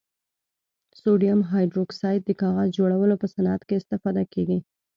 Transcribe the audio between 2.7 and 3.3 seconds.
جوړولو په